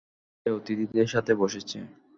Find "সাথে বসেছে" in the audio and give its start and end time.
1.13-1.77